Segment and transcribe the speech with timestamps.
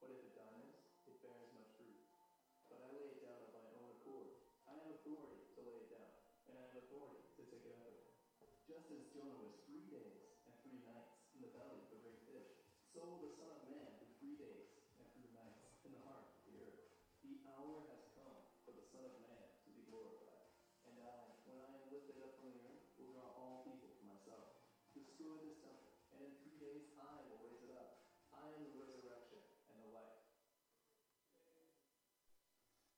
[0.00, 0.29] But if it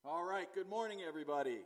[0.05, 1.59] All right, good morning, everybody.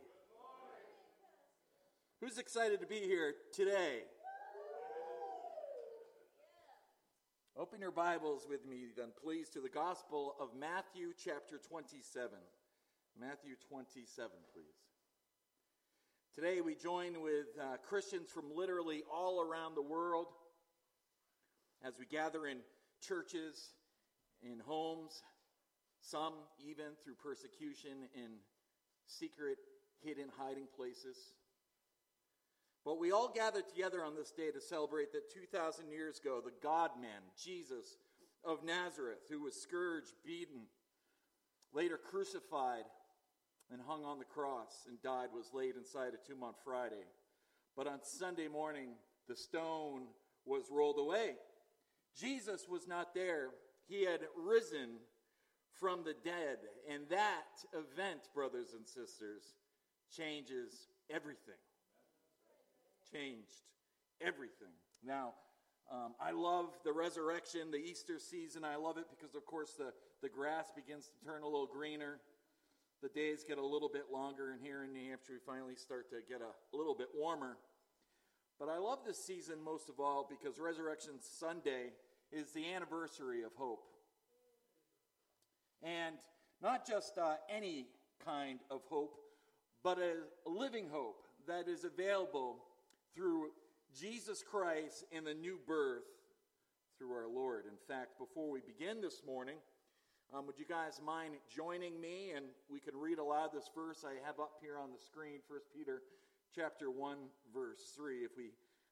[2.21, 4.01] Who's excited to be here today?
[7.57, 12.29] Open your Bibles with me, then, please, to the Gospel of Matthew, chapter 27.
[13.19, 14.65] Matthew 27, please.
[16.35, 20.27] Today, we join with uh, Christians from literally all around the world
[21.83, 22.59] as we gather in
[23.01, 23.73] churches,
[24.43, 25.23] in homes,
[26.09, 28.39] some even through persecution in
[29.07, 29.57] secret,
[30.03, 31.17] hidden, hiding places.
[32.85, 36.53] But we all gather together on this day to celebrate that 2,000 years ago, the
[36.63, 37.97] God man, Jesus
[38.45, 40.67] of Nazareth, who was scourged, beaten,
[41.73, 42.85] later crucified,
[43.69, 47.03] and hung on the cross and died, was laid inside a tomb on Friday.
[47.75, 48.91] But on Sunday morning,
[49.27, 50.03] the stone
[50.45, 51.35] was rolled away.
[52.17, 53.49] Jesus was not there.
[53.89, 54.99] He had risen
[55.79, 56.57] from the dead.
[56.91, 59.43] And that event, brothers and sisters,
[60.15, 61.61] changes everything.
[63.11, 63.65] Changed
[64.21, 64.73] everything.
[65.05, 65.33] Now,
[65.91, 68.65] um, I love the resurrection, the Easter season.
[68.65, 72.19] I love it because, of course, the, the grass begins to turn a little greener.
[73.01, 76.09] The days get a little bit longer, and here in New Hampshire, we finally start
[76.09, 77.57] to get a, a little bit warmer.
[78.59, 81.93] But I love this season most of all because Resurrection Sunday
[82.31, 83.85] is the anniversary of hope.
[85.83, 86.15] And
[86.61, 87.87] not just uh, any
[88.25, 89.17] kind of hope,
[89.83, 92.57] but a living hope that is available
[93.15, 93.49] through
[93.97, 96.03] Jesus Christ and the new birth
[96.97, 97.65] through our Lord.
[97.65, 99.57] In fact, before we begin this morning,
[100.33, 104.25] um, would you guys mind joining me and we can read aloud this verse I
[104.25, 106.01] have up here on the screen, 1 Peter
[106.53, 107.17] chapter 1,
[107.53, 108.17] verse 3.
[108.25, 108.51] If we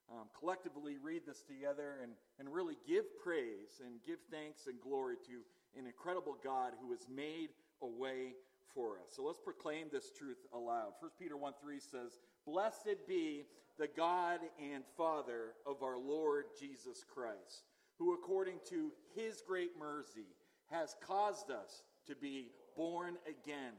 [0.10, 5.16] um, collectively read this together and, and really give praise and give thanks and glory
[5.28, 5.42] to
[5.78, 7.50] an incredible God who has made
[7.82, 8.34] a way
[8.74, 9.16] for us.
[9.16, 10.94] So let's proclaim this truth aloud.
[11.00, 13.46] 1 Peter 1 3 says, Blessed be
[13.78, 17.64] the God and Father of our Lord Jesus Christ,
[17.98, 20.28] who according to his great mercy
[20.72, 23.74] has caused us to be born again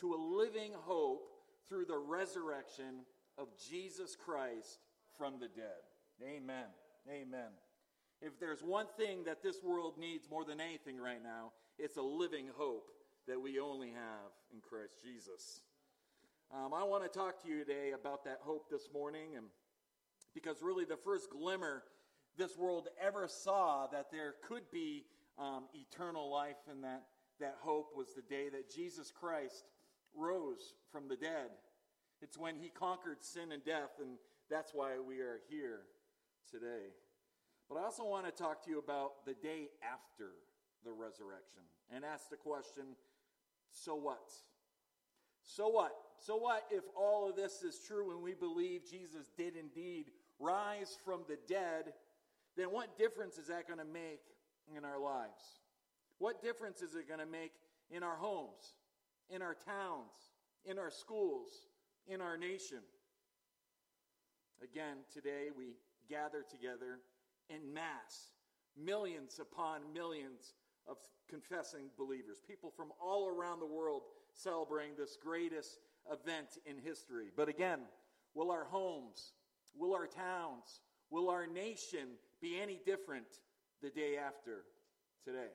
[0.00, 1.28] to a living hope
[1.68, 3.04] through the resurrection
[3.36, 4.78] of Jesus Christ
[5.16, 5.82] from the dead.
[6.22, 6.66] Amen.
[7.08, 7.50] Amen.
[8.20, 12.02] If there's one thing that this world needs more than anything right now, it's a
[12.02, 12.90] living hope
[13.28, 15.62] that we only have in Christ Jesus.
[16.52, 19.46] Um, I want to talk to you today about that hope this morning, and
[20.34, 21.84] because really the first glimmer
[22.36, 25.04] this world ever saw that there could be
[25.38, 27.02] um, eternal life and that,
[27.38, 29.64] that hope was the day that Jesus Christ
[30.16, 31.50] rose from the dead.
[32.20, 34.16] It's when he conquered sin and death, and
[34.50, 35.82] that's why we are here
[36.50, 36.88] today.
[37.68, 40.30] But I also want to talk to you about the day after
[40.84, 41.62] the resurrection
[41.94, 42.96] and ask the question
[43.70, 44.32] so what?
[45.42, 45.92] So what?
[46.18, 50.06] So what if all of this is true and we believe Jesus did indeed
[50.38, 51.92] rise from the dead?
[52.56, 54.22] Then what difference is that going to make
[54.76, 55.60] in our lives?
[56.18, 57.52] What difference is it going to make
[57.90, 58.74] in our homes,
[59.30, 60.32] in our towns,
[60.64, 61.48] in our schools,
[62.06, 62.78] in our nation?
[64.62, 65.76] Again, today we
[66.08, 66.98] gather together
[67.48, 68.32] in mass,
[68.76, 70.54] millions upon millions
[70.86, 70.96] of
[71.28, 75.78] confessing believers, people from all around the world celebrating this greatest
[76.10, 77.30] event in history.
[77.36, 77.80] But again,
[78.34, 79.32] will our homes,
[79.76, 83.26] will our towns, will our nation be any different
[83.82, 84.64] the day after
[85.24, 85.52] today?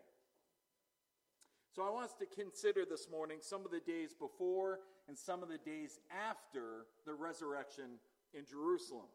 [1.75, 5.41] So I want us to consider this morning some of the days before and some
[5.41, 5.99] of the days
[6.29, 7.97] after the resurrection
[8.33, 9.07] in Jerusalem.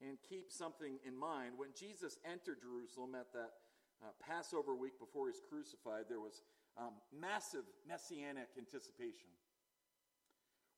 [0.00, 1.52] And keep something in mind.
[1.56, 3.52] When Jesus entered Jerusalem at that
[4.02, 6.42] uh, Passover week before he was crucified, there was
[6.76, 9.30] um, massive messianic anticipation.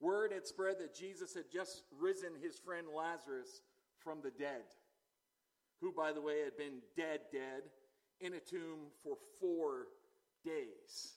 [0.00, 3.62] Word had spread that Jesus had just risen his friend Lazarus
[3.98, 4.62] from the dead,
[5.80, 7.62] who, by the way, had been dead, dead,
[8.20, 9.86] in a tomb for four
[10.44, 11.16] days.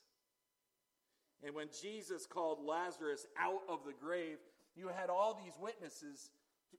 [1.43, 4.37] And when Jesus called Lazarus out of the grave,
[4.75, 6.31] you had all these witnesses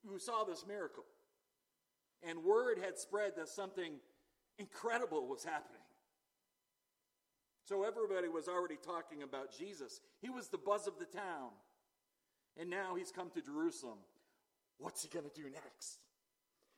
[0.08, 1.04] who saw this miracle.
[2.22, 3.94] And word had spread that something
[4.58, 5.80] incredible was happening.
[7.64, 10.00] So everybody was already talking about Jesus.
[10.20, 11.50] He was the buzz of the town.
[12.58, 13.98] And now he's come to Jerusalem.
[14.78, 15.98] What's he going to do next?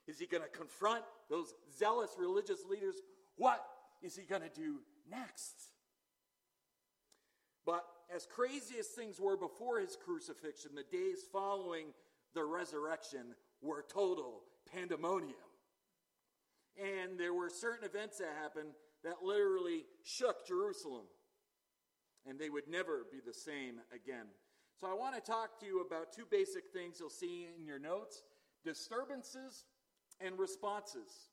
[0.07, 2.97] Is he going to confront those zealous religious leaders?
[3.37, 3.65] What
[4.03, 4.81] is he going to do
[5.11, 5.55] next?
[7.65, 7.85] But
[8.15, 11.87] as crazy as things were before his crucifixion, the days following
[12.35, 14.43] the resurrection were total
[14.73, 15.37] pandemonium.
[16.77, 18.71] And there were certain events that happened
[19.05, 21.05] that literally shook Jerusalem.
[22.27, 24.27] And they would never be the same again.
[24.81, 27.79] So I want to talk to you about two basic things you'll see in your
[27.79, 28.23] notes
[28.65, 29.65] disturbances
[30.21, 31.31] and responses.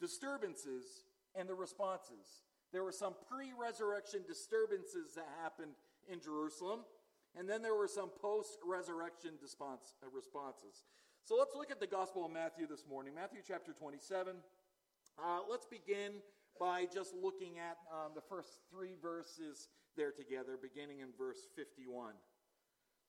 [0.00, 1.04] Disturbances
[1.34, 2.44] and the responses.
[2.72, 5.72] There were some pre resurrection disturbances that happened
[6.10, 6.80] in Jerusalem,
[7.38, 10.84] and then there were some post resurrection uh, responses.
[11.24, 14.36] So let's look at the Gospel of Matthew this morning, Matthew chapter 27.
[15.18, 16.22] Uh, let's begin
[16.58, 22.14] by just looking at um, the first three verses there together, beginning in verse 51.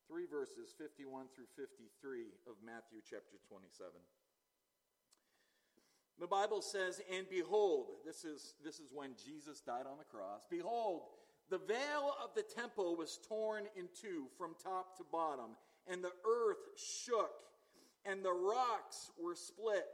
[0.07, 3.95] Three verses, 51 through 53 of Matthew chapter 27.
[6.19, 10.45] The Bible says, And behold, this is, this is when Jesus died on the cross.
[10.49, 11.03] Behold,
[11.51, 15.51] the veil of the temple was torn in two from top to bottom,
[15.85, 17.43] and the earth shook,
[18.05, 19.85] and the rocks were split.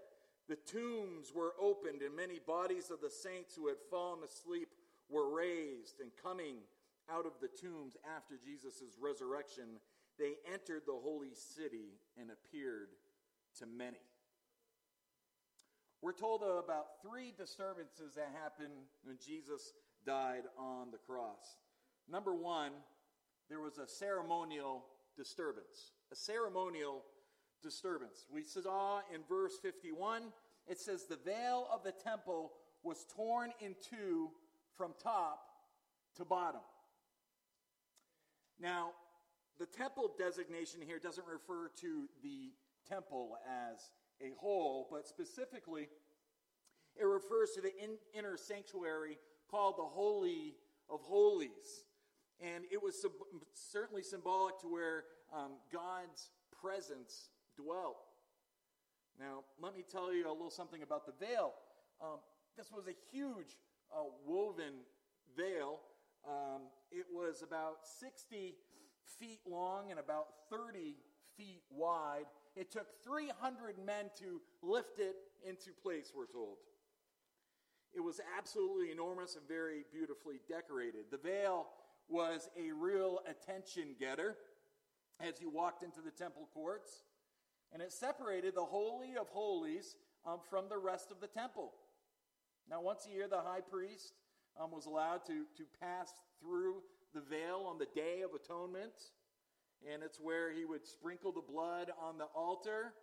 [0.48, 4.69] The tombs were opened, and many bodies of the saints who had fallen asleep
[5.09, 6.00] were raised.
[6.00, 6.57] And coming
[7.12, 9.81] out of the tombs after Jesus' resurrection,
[10.19, 12.89] they entered the holy city and appeared
[13.59, 13.98] to many.
[16.04, 19.74] We're told about three disturbances that happened when Jesus
[20.07, 21.57] died on the cross.
[22.09, 22.71] Number one,
[23.50, 24.86] there was a ceremonial
[25.18, 25.92] disturbance.
[26.12, 27.04] A ceremonial
[27.62, 28.25] disturbance.
[28.33, 30.24] We saw in verse 51,
[30.65, 34.30] it says, The veil of the temple was torn in two
[34.77, 35.42] from top
[36.15, 36.62] to bottom.
[38.59, 38.92] Now,
[39.59, 42.51] the temple designation here doesn't refer to the
[42.88, 45.89] temple as a whole, but specifically,
[46.95, 49.18] it refers to the in, inner sanctuary
[49.49, 50.55] called the Holy
[50.89, 51.85] of Holies.
[52.39, 53.05] And it was
[53.53, 56.29] certainly symbolic to where um, God's
[56.61, 57.97] presence dwelt.
[59.19, 61.53] Now, let me tell you a little something about the veil.
[62.01, 62.19] Um,
[62.55, 63.57] this was a huge
[63.91, 64.73] uh, woven
[65.35, 65.79] veil.
[66.27, 68.55] Um, it was about 60
[69.19, 70.95] feet long and about 30
[71.35, 72.25] feet wide.
[72.55, 75.15] It took 300 men to lift it
[75.47, 76.57] into place, we're told.
[77.97, 81.05] It was absolutely enormous and very beautifully decorated.
[81.09, 81.65] The veil
[82.07, 84.35] was a real attention getter
[85.19, 87.01] as you walked into the temple courts,
[87.73, 89.95] and it separated the Holy of Holies
[90.27, 91.73] um, from the rest of the temple.
[92.69, 94.13] Now, once a year, the high priest
[94.61, 96.83] um, was allowed to, to pass through
[97.15, 98.94] the veil on the Day of Atonement
[99.85, 102.94] and it's where he would sprinkle the blood on the altar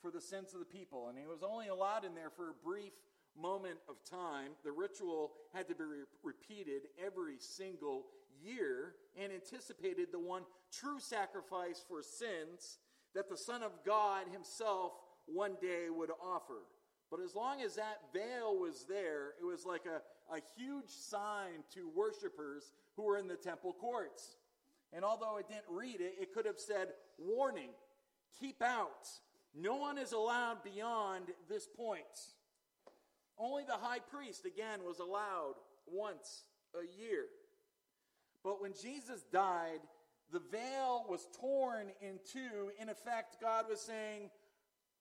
[0.00, 1.08] for the sins of the people.
[1.08, 2.92] And he was only allowed in there for a brief
[3.40, 4.52] moment of time.
[4.64, 8.06] The ritual had to be re- repeated every single
[8.42, 10.42] year and anticipated the one
[10.72, 12.78] true sacrifice for sins
[13.14, 14.92] that the Son of God himself
[15.26, 16.62] one day would offer.
[17.10, 20.00] But as long as that veil was there, it was like a,
[20.34, 24.36] a huge sign to worshipers who were in the temple courts.
[24.92, 26.88] And although it didn't read it, it could have said,
[27.18, 27.70] Warning,
[28.40, 29.08] keep out.
[29.54, 32.04] No one is allowed beyond this point.
[33.40, 35.54] Only the high priest, again, was allowed
[35.86, 36.44] once
[36.74, 37.24] a year.
[38.44, 39.80] But when Jesus died,
[40.30, 42.70] the veil was torn in two.
[42.80, 44.30] In effect, God was saying,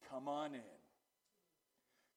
[0.10, 0.62] Come on in.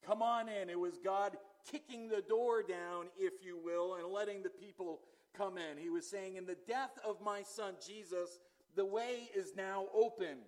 [0.07, 0.71] Come on in.
[0.71, 1.37] It was God
[1.71, 5.01] kicking the door down, if you will, and letting the people
[5.37, 5.77] come in.
[5.77, 8.39] He was saying, In the death of my son Jesus,
[8.77, 10.39] the way is now open.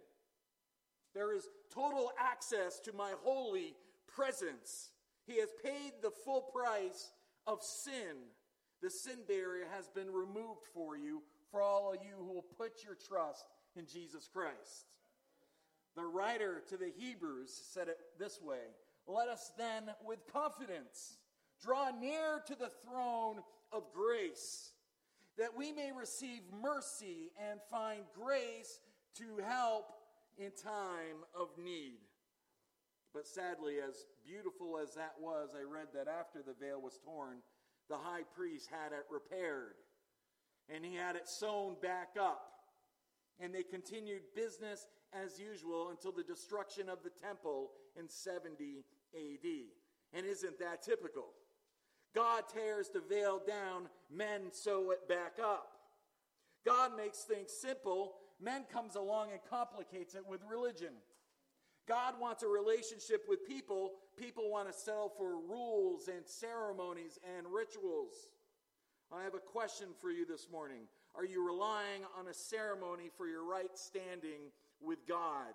[1.14, 3.74] There is total access to my holy
[4.06, 4.90] presence.
[5.26, 7.10] He has paid the full price
[7.46, 8.28] of sin.
[8.82, 12.84] The sin barrier has been removed for you, for all of you who will put
[12.84, 14.86] your trust in Jesus Christ.
[15.96, 18.58] The writer to the Hebrews said it this way
[19.06, 21.18] Let us then, with confidence,
[21.62, 23.38] draw near to the throne
[23.72, 24.72] of grace
[25.38, 28.80] that we may receive mercy and find grace
[29.16, 29.86] to help
[30.38, 31.98] in time of need.
[33.14, 37.38] But sadly, as beautiful as that was, I read that after the veil was torn,
[37.88, 39.74] the high priest had it repaired
[40.68, 42.50] and he had it sewn back up.
[43.38, 49.50] And they continued business as usual until the destruction of the temple in 70 AD.
[50.12, 51.26] And isn't that typical?
[52.14, 55.68] God tears the veil down, men sew it back up.
[56.64, 60.94] God makes things simple, men comes along and complicates it with religion.
[61.86, 67.46] God wants a relationship with people, people want to settle for rules and ceremonies and
[67.52, 68.12] rituals.
[69.12, 70.88] I have a question for you this morning.
[71.14, 74.50] Are you relying on a ceremony for your right standing
[74.80, 75.54] with God?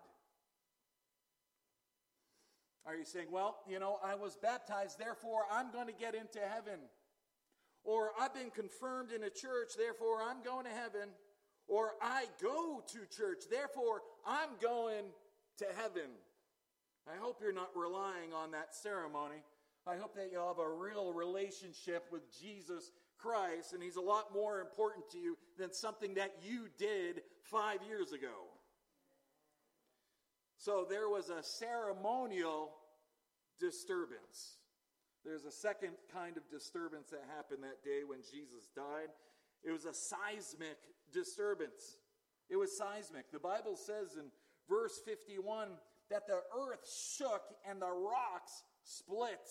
[2.85, 6.39] Are you saying, well, you know, I was baptized, therefore I'm going to get into
[6.39, 6.79] heaven?
[7.83, 11.09] Or I've been confirmed in a church, therefore I'm going to heaven?
[11.67, 15.05] Or I go to church, therefore I'm going
[15.59, 16.09] to heaven?
[17.07, 19.43] I hope you're not relying on that ceremony.
[19.87, 24.33] I hope that you'll have a real relationship with Jesus Christ, and He's a lot
[24.33, 28.47] more important to you than something that you did five years ago.
[30.57, 32.71] So there was a ceremonial
[33.59, 34.57] disturbance.
[35.25, 39.09] There's a second kind of disturbance that happened that day when Jesus died.
[39.63, 40.77] It was a seismic
[41.11, 41.97] disturbance.
[42.49, 43.31] It was seismic.
[43.31, 44.25] The Bible says in
[44.69, 45.69] verse 51
[46.09, 49.49] that the earth shook and the rocks split.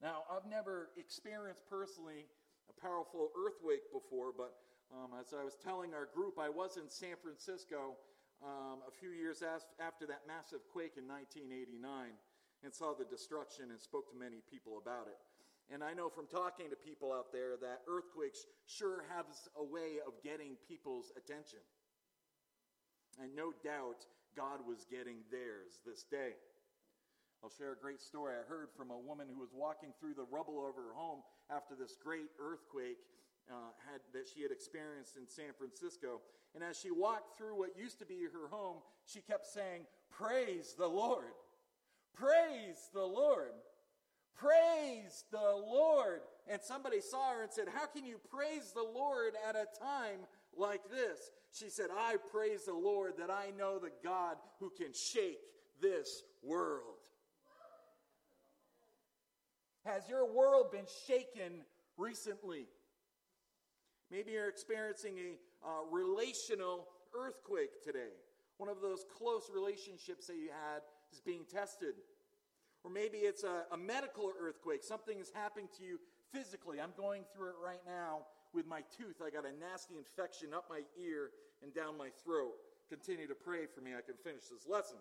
[0.00, 2.26] Now, I've never experienced personally
[2.70, 4.54] a powerful earthquake before, but
[4.94, 7.98] um, as I was telling our group, I was in San Francisco
[8.42, 12.14] um, a few years after that massive quake in 1989
[12.64, 15.18] and saw the destruction and spoke to many people about it.
[15.68, 19.26] And I know from talking to people out there that earthquakes sure have
[19.58, 21.60] a way of getting people's attention.
[23.20, 24.06] And no doubt
[24.36, 26.38] God was getting theirs this day.
[27.42, 30.26] I'll share a great story I heard from a woman who was walking through the
[30.30, 31.20] rubble of her home
[31.50, 32.98] after this great earthquake
[33.50, 36.20] uh, had, that she had experienced in San Francisco.
[36.54, 40.74] And as she walked through what used to be her home, she kept saying, Praise
[40.76, 41.34] the Lord!
[42.14, 43.52] Praise the Lord!
[44.34, 46.20] Praise the Lord!
[46.48, 50.20] And somebody saw her and said, How can you praise the Lord at a time
[50.56, 51.30] like this?
[51.52, 55.40] She said, I praise the Lord that I know the God who can shake
[55.80, 56.96] this world.
[59.84, 61.64] Has your world been shaken
[61.96, 62.66] recently?
[64.10, 66.86] Maybe you're experiencing a uh, relational
[67.18, 68.12] earthquake today.
[68.58, 71.94] One of those close relationships that you had is being tested.
[72.84, 74.82] Or maybe it's a, a medical earthquake.
[74.82, 75.98] Something is happening to you
[76.32, 76.80] physically.
[76.80, 78.20] I'm going through it right now
[78.54, 79.20] with my tooth.
[79.24, 81.30] I got a nasty infection up my ear
[81.62, 82.54] and down my throat.
[82.88, 83.92] Continue to pray for me.
[83.92, 84.98] I can finish this lesson.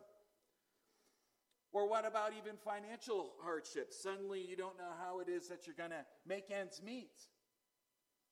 [1.73, 3.93] Or what about even financial hardship?
[3.93, 7.11] Suddenly you don't know how it is that you're going to make ends meet.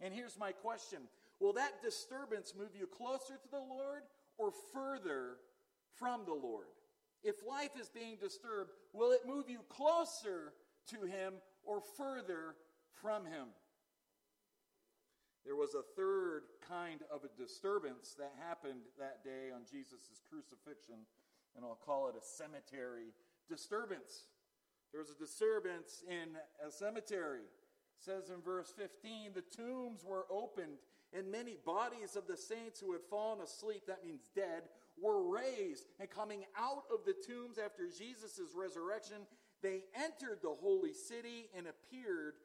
[0.02, 1.00] And here's my question
[1.40, 4.04] Will that disturbance move you closer to the Lord
[4.38, 5.38] or further
[5.98, 6.68] from the Lord?
[7.24, 10.54] If life is being disturbed, will it move you closer
[10.90, 12.56] to Him or further
[13.02, 13.48] from Him?
[15.46, 21.06] There was a third kind of a disturbance that happened that day on Jesus' crucifixion,
[21.56, 23.14] and I'll call it a cemetery
[23.48, 24.26] disturbance.
[24.92, 26.36] There was a disturbance in
[26.66, 27.46] a cemetery
[28.00, 30.78] says in verse 15 the tombs were opened
[31.14, 34.64] and many bodies of the saints who had fallen asleep that means dead
[35.02, 39.18] were raised and coming out of the tombs after jesus' resurrection
[39.62, 42.36] they entered the holy city and appeared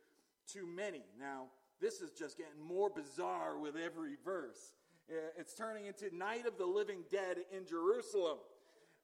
[0.46, 1.46] to many now
[1.80, 4.74] this is just getting more bizarre with every verse.
[5.38, 8.38] It's turning into night of the living dead in jerusalem.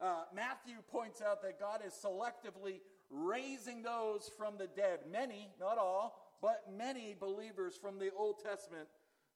[0.01, 2.81] Uh, matthew points out that god is selectively
[3.11, 5.01] raising those from the dead.
[5.11, 8.89] Many not all but many believers from the Old Testament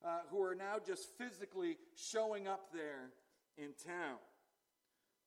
[0.05, 3.11] uh, who are now just physically showing up there
[3.57, 4.19] in town.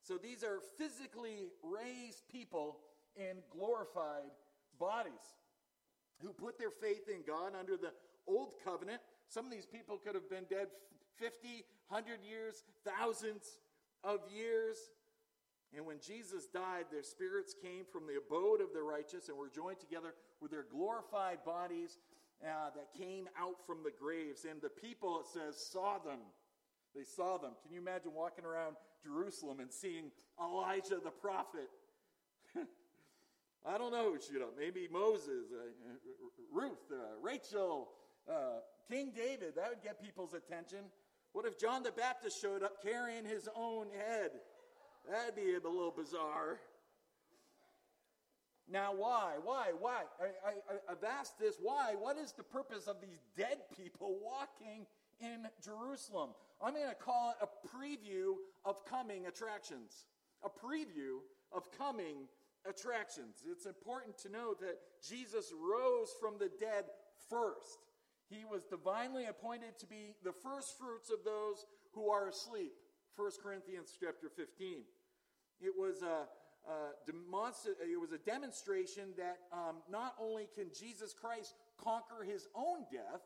[0.02, 2.78] So these are physically raised people
[3.16, 4.32] in glorified
[4.80, 5.14] bodies
[6.20, 7.92] who put their faith in God under the
[8.28, 9.02] old covenant.
[9.28, 10.68] Some of these people could have been dead
[11.18, 13.60] 50, 100 years, thousands
[14.04, 14.78] of years.
[15.76, 19.50] And when Jesus died, their spirits came from the abode of the righteous and were
[19.50, 21.98] joined together with their glorified bodies
[22.44, 24.46] uh, that came out from the graves.
[24.50, 26.20] And the people, it says, saw them.
[26.96, 27.52] They saw them.
[27.64, 31.70] Can you imagine walking around Jerusalem and seeing Elijah the prophet?
[33.66, 34.54] I don't know who showed up.
[34.60, 35.96] Maybe Moses, uh,
[36.52, 37.90] Ruth, uh, Rachel,
[38.30, 39.56] uh, King David.
[39.56, 40.80] That would get people's attention.
[41.34, 44.32] What if John the Baptist showed up carrying his own head?
[45.10, 46.60] That'd be a little bizarre.
[48.70, 49.34] Now, why?
[49.44, 49.72] Why?
[49.78, 50.04] Why?
[50.22, 51.58] I, I've asked this.
[51.62, 51.96] Why?
[52.00, 54.86] What is the purpose of these dead people walking
[55.20, 56.30] in Jerusalem?
[56.62, 60.06] I'm going to call it a preview of coming attractions.
[60.44, 61.20] A preview
[61.52, 62.28] of coming
[62.66, 63.44] attractions.
[63.50, 66.86] It's important to note that Jesus rose from the dead
[67.30, 67.80] first.
[68.34, 72.74] He was divinely appointed to be the first fruits of those who are asleep.
[73.16, 74.82] 1 Corinthians chapter 15.
[75.62, 76.26] It was a,
[76.68, 76.76] a
[77.06, 82.86] demonstra- it was a demonstration that um, not only can Jesus Christ conquer his own
[82.92, 83.22] death,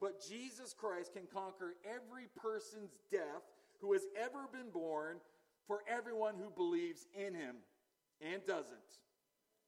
[0.00, 3.44] but Jesus Christ can conquer every person's death
[3.80, 5.18] who has ever been born
[5.66, 7.56] for everyone who believes in him
[8.20, 8.78] and doesn't.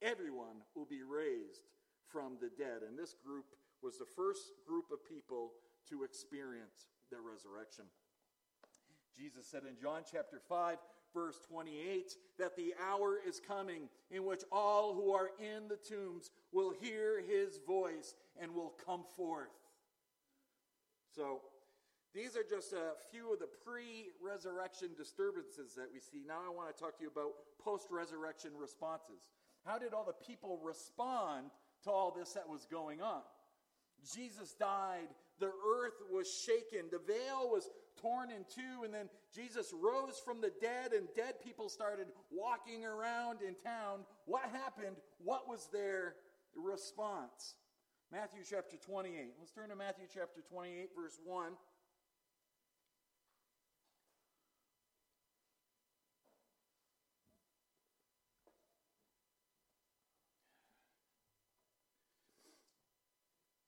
[0.01, 1.69] Everyone will be raised
[2.09, 2.83] from the dead.
[2.89, 3.45] And this group
[3.85, 5.53] was the first group of people
[5.91, 7.85] to experience the resurrection.
[9.15, 10.79] Jesus said in John chapter 5,
[11.13, 16.31] verse 28, that the hour is coming in which all who are in the tombs
[16.51, 19.53] will hear his voice and will come forth.
[21.15, 21.43] So,
[22.15, 26.25] these are just a few of the pre resurrection disturbances that we see.
[26.27, 29.29] Now, I want to talk to you about post resurrection responses.
[29.67, 31.51] How did all the people respond
[31.85, 33.23] to all this that was going on?
[34.13, 35.09] Jesus died,
[35.41, 37.71] the earth was shaken, the veil was
[38.01, 42.85] torn in two, and then Jesus rose from the dead, and dead people started walking
[42.85, 44.01] around in town.
[44.27, 44.97] What happened?
[45.23, 46.15] What was their
[46.55, 47.55] response?
[48.13, 49.35] Matthew chapter 28.
[49.39, 51.53] Let's turn to Matthew chapter 28, verse 1.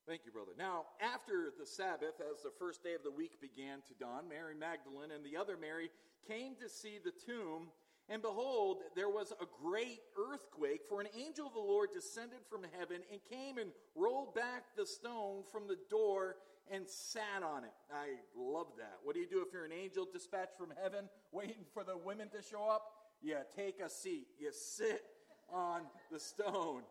[0.07, 0.53] Thank you, brother.
[0.57, 4.55] Now, after the Sabbath, as the first day of the week began to dawn, Mary
[4.55, 5.91] Magdalene and the other Mary
[6.29, 7.71] came to see the tomb.
[8.09, 12.61] And behold, there was a great earthquake, for an angel of the Lord descended from
[12.79, 16.37] heaven and came and rolled back the stone from the door
[16.71, 17.75] and sat on it.
[17.93, 18.99] I love that.
[19.03, 22.29] What do you do if you're an angel dispatched from heaven waiting for the women
[22.29, 22.93] to show up?
[23.23, 25.03] You take a seat, you sit
[25.53, 25.81] on
[26.13, 26.83] the stone.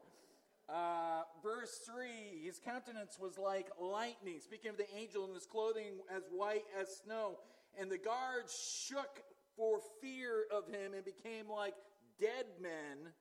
[0.67, 6.00] Uh, verse 3 His countenance was like lightning, speaking of the angel, and his clothing
[6.16, 7.37] as white as snow.
[7.79, 8.53] And the guards
[8.87, 9.22] shook
[9.55, 11.75] for fear of him and became like
[12.20, 13.11] dead men.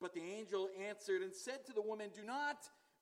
[0.00, 2.58] But the angel answered and said to the woman, Do not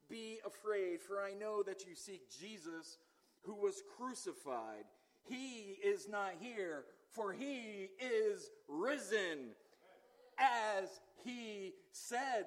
[0.08, 2.98] be afraid, for I know that you seek Jesus
[3.42, 4.84] who was crucified.
[5.22, 9.54] He is not here, for he is risen,
[10.38, 10.88] as
[11.24, 12.46] he said.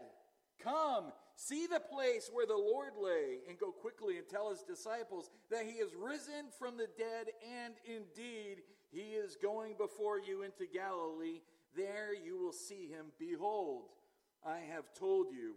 [0.62, 5.30] Come, see the place where the Lord lay, and go quickly and tell his disciples
[5.50, 7.28] that he is risen from the dead,
[7.64, 11.42] and indeed he is going before you into Galilee.
[11.76, 13.08] There you will see him.
[13.20, 13.84] Behold,
[14.46, 15.56] I have told you.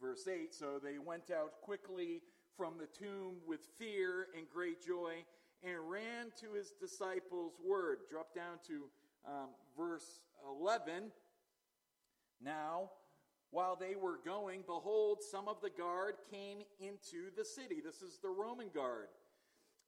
[0.00, 2.22] Verse 8 So they went out quickly
[2.56, 5.24] from the tomb with fear and great joy
[5.62, 7.98] and ran to his disciples' word.
[8.10, 8.84] Drop down to
[9.26, 11.10] um, verse 11.
[12.42, 12.90] Now,
[13.50, 17.80] while they were going, behold, some of the guard came into the city.
[17.84, 19.08] This is the Roman guard.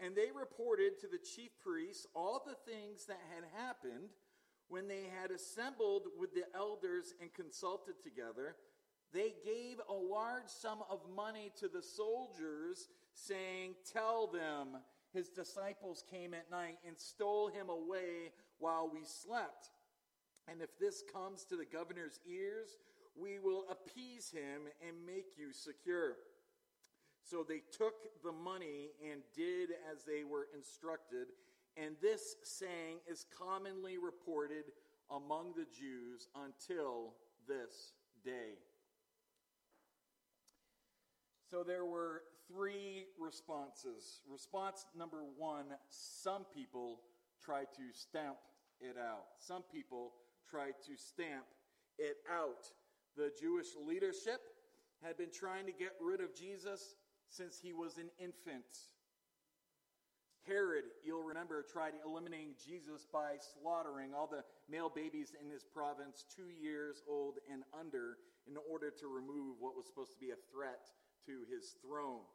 [0.00, 4.10] And they reported to the chief priests all the things that had happened
[4.68, 8.56] when they had assembled with the elders and consulted together.
[9.12, 14.78] They gave a large sum of money to the soldiers, saying, Tell them
[15.12, 19.68] his disciples came at night and stole him away while we slept.
[20.48, 22.78] And if this comes to the governor's ears,
[23.14, 26.16] we will appease him and make you secure.
[27.24, 27.94] So they took
[28.24, 31.28] the money and did as they were instructed.
[31.76, 34.64] And this saying is commonly reported
[35.10, 37.14] among the Jews until
[37.46, 37.92] this
[38.24, 38.58] day.
[41.50, 44.20] So there were three responses.
[44.30, 47.00] Response number one some people
[47.44, 48.36] tried to stamp
[48.80, 49.24] it out.
[49.38, 50.12] Some people
[50.48, 51.44] tried to stamp
[51.98, 52.70] it out.
[53.16, 54.40] The Jewish leadership
[55.02, 56.94] had been trying to get rid of Jesus
[57.28, 58.64] since he was an infant.
[60.46, 66.24] Herod, you'll remember, tried eliminating Jesus by slaughtering all the male babies in his province
[66.34, 70.44] two years old and under in order to remove what was supposed to be a
[70.50, 70.90] threat
[71.26, 72.26] to his throne.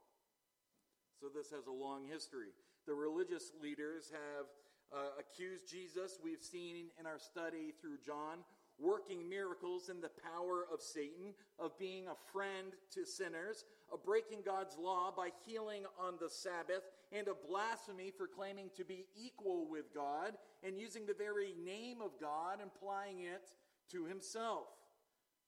[1.19, 2.55] So this has a long history.
[2.85, 4.47] The religious leaders have
[4.95, 8.39] uh, accused Jesus, we've seen in our study through John,
[8.79, 14.39] working miracles in the power of Satan, of being a friend to sinners, of breaking
[14.45, 19.67] God's law by healing on the Sabbath, and of blasphemy for claiming to be equal
[19.69, 23.49] with God and using the very name of God and applying it
[23.91, 24.67] to himself.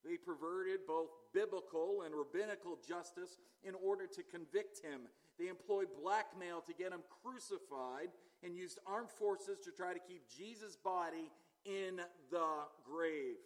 [0.03, 5.01] They perverted both biblical and rabbinical justice in order to convict him.
[5.37, 8.09] They employed blackmail to get him crucified
[8.43, 11.31] and used armed forces to try to keep Jesus' body
[11.69, 12.01] in
[12.31, 12.47] the
[12.83, 13.37] grave.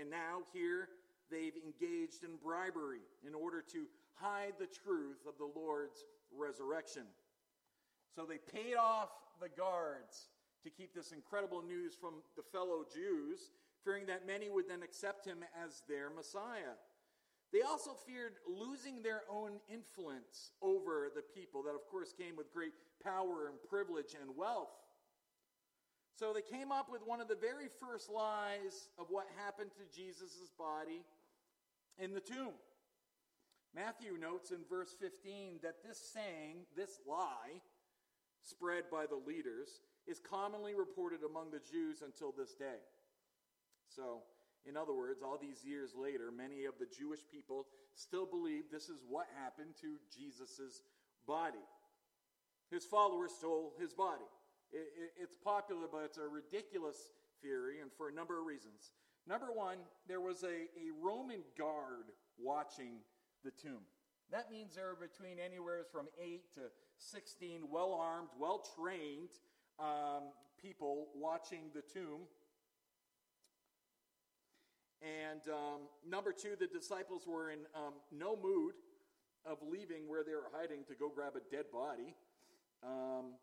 [0.00, 0.88] And now, here,
[1.30, 3.84] they've engaged in bribery in order to
[4.14, 6.04] hide the truth of the Lord's
[6.36, 7.04] resurrection.
[8.14, 9.10] So they paid off
[9.40, 10.28] the guards
[10.64, 13.50] to keep this incredible news from the fellow Jews,
[13.84, 16.74] fearing that many would then accept him as their Messiah.
[17.52, 22.52] They also feared losing their own influence over the people, that of course came with
[22.52, 22.72] great
[23.04, 24.70] power and privilege and wealth.
[26.18, 29.94] So they came up with one of the very first lies of what happened to
[29.94, 31.04] Jesus' body
[31.98, 32.56] in the tomb.
[33.74, 37.60] Matthew notes in verse 15 that this saying, this lie,
[38.40, 42.80] spread by the leaders, is commonly reported among the Jews until this day.
[43.94, 44.22] So,
[44.64, 48.88] in other words, all these years later, many of the Jewish people still believe this
[48.88, 50.82] is what happened to Jesus'
[51.26, 51.64] body.
[52.70, 54.24] His followers stole his body.
[54.72, 56.96] It, it, it's popular, but it's a ridiculous
[57.42, 58.92] theory, and for a number of reasons.
[59.26, 62.98] Number one, there was a, a Roman guard watching
[63.44, 63.82] the tomb.
[64.30, 66.60] That means there were between anywhere from 8 to
[66.98, 69.30] 16 well armed, well trained
[69.78, 72.22] um, people watching the tomb.
[75.02, 78.74] And um, number two, the disciples were in um, no mood
[79.44, 82.14] of leaving where they were hiding to go grab a dead body.
[82.82, 83.34] Um,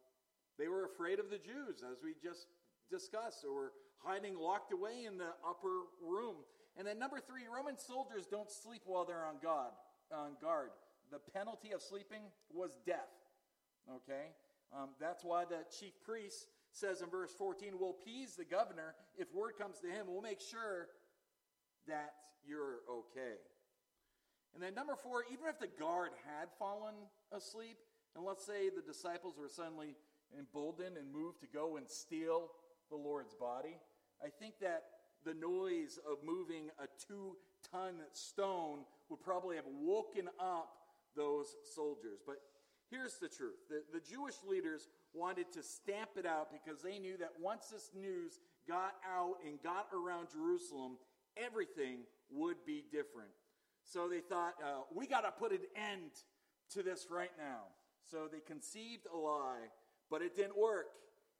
[0.57, 2.47] they were afraid of the Jews, as we just
[2.89, 3.41] discussed.
[3.43, 6.35] They were hiding locked away in the upper room.
[6.77, 9.71] And then number three, Roman soldiers don't sleep while they're on God
[10.11, 10.69] on guard.
[11.11, 12.21] The penalty of sleeping
[12.53, 13.09] was death.
[13.95, 14.31] Okay,
[14.75, 19.31] um, that's why the chief priest says in verse 14, "We'll appease the governor if
[19.33, 20.07] word comes to him.
[20.07, 20.89] We'll make sure
[21.87, 23.37] that you're okay."
[24.53, 26.95] And then number four, even if the guard had fallen
[27.31, 27.77] asleep,
[28.15, 29.95] and let's say the disciples were suddenly
[30.37, 32.49] emboldened and moved to go and steal
[32.89, 33.77] the Lord's body,
[34.23, 34.83] I think that
[35.25, 37.35] the noise of moving a two
[37.71, 40.69] ton stone would probably have woken up
[41.15, 42.19] those soldiers.
[42.25, 42.37] But
[42.89, 47.17] here's the truth the, the Jewish leaders wanted to stamp it out because they knew
[47.17, 50.97] that once this news got out and got around Jerusalem,
[51.37, 51.99] everything
[52.31, 53.29] would be different.
[53.85, 56.11] So they thought, uh, we got to put an end
[56.71, 57.63] to this right now.
[58.09, 59.67] So they conceived a lie
[60.09, 60.87] but it didn't work.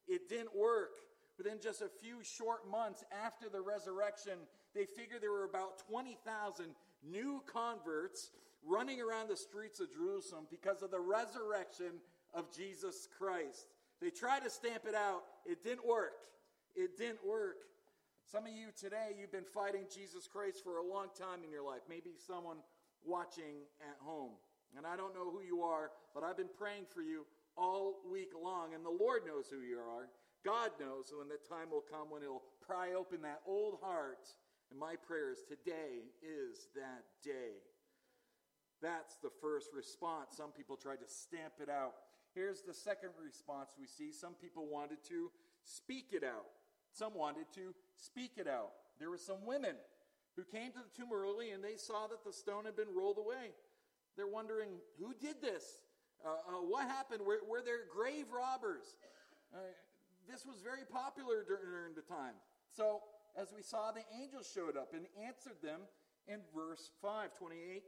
[0.08, 0.92] It didn't work.
[1.38, 4.34] Within just a few short months after the resurrection,
[4.76, 6.66] they figured there were about 20,000
[7.04, 8.30] new converts
[8.66, 12.00] running around the streets of Jerusalem because of the resurrection
[12.34, 13.68] of Jesus Christ.
[14.02, 15.24] They tried to stamp it out.
[15.46, 16.14] It didn't work.
[16.76, 17.58] It didn't work.
[18.32, 21.66] Some of you today, you've been fighting Jesus Christ for a long time in your
[21.66, 21.82] life.
[21.90, 22.58] Maybe someone
[23.06, 24.32] watching at home.
[24.76, 27.26] And I don't know who you are, but I've been praying for you
[27.58, 30.10] all week long, and the Lord knows who you are.
[30.46, 34.28] God knows when the time will come when He'll pry open that old heart.
[34.72, 37.62] And my prayer is today is that day.
[38.82, 40.36] That's the first response.
[40.36, 41.94] Some people tried to stamp it out.
[42.36, 44.12] Here's the second response we see.
[44.12, 45.32] Some people wanted to
[45.64, 46.46] speak it out.
[46.92, 48.72] Some wanted to speak it out.
[49.00, 49.76] There were some women
[50.36, 53.18] who came to the tomb early and they saw that the stone had been rolled
[53.18, 53.54] away.
[54.18, 55.64] They're wondering, who did this?
[56.24, 57.22] Uh, uh, what happened?
[57.22, 58.96] Were, were there grave robbers?
[59.54, 59.60] Uh,
[60.28, 62.40] this was very popular during the time.
[62.72, 63.04] So,
[63.36, 65.82] as we saw, the angels showed up and answered them
[66.28, 67.84] in verse 5, 28.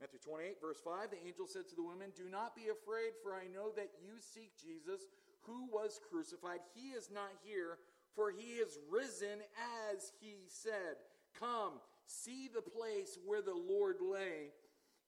[0.00, 3.34] Matthew 28, verse 5, the angel said to the women, Do not be afraid, for
[3.34, 5.08] I know that you seek Jesus
[5.42, 6.60] who was crucified.
[6.74, 7.78] He is not here,
[8.14, 9.42] for he is risen
[9.90, 11.02] as he said.
[11.40, 14.54] Come, see the place where the Lord lay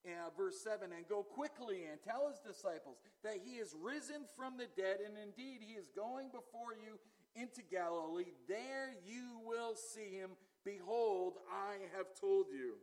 [0.07, 4.57] uh, verse 7 and go quickly and tell his disciples that he is risen from
[4.57, 6.99] the dead, and indeed he is going before you
[7.35, 8.33] into Galilee.
[8.49, 10.31] There you will see him.
[10.65, 12.75] Behold, I have told you.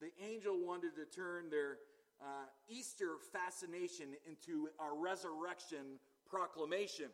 [0.00, 1.78] The angel wanted to turn their
[2.20, 7.06] uh, Easter fascination into a resurrection proclamation.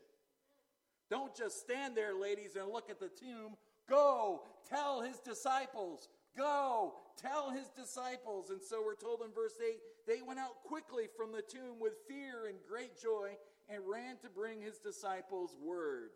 [1.10, 3.56] Don't just stand there, ladies, and look at the tomb.
[3.88, 6.08] Go tell his disciples.
[6.36, 8.50] Go, tell his disciples.
[8.50, 11.92] And so we're told in verse 8 they went out quickly from the tomb with
[12.08, 13.36] fear and great joy
[13.68, 16.10] and ran to bring his disciples word.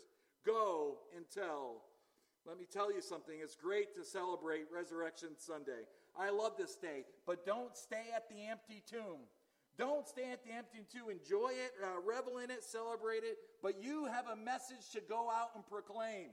[0.44, 1.82] Go and tell.
[2.46, 3.34] Let me tell you something.
[3.42, 5.82] It's great to celebrate Resurrection Sunday.
[6.18, 9.26] I love this day, but don't stay at the empty tomb.
[9.76, 11.10] Don't stay at the empty tomb.
[11.10, 15.28] Enjoy it, uh, revel in it, celebrate it, but you have a message to go
[15.30, 16.28] out and proclaim.